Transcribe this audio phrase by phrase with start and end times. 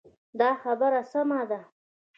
[0.39, 1.59] دا خبره سمه ده.